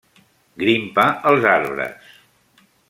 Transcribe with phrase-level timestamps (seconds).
[0.63, 2.13] Grimpa els arbres.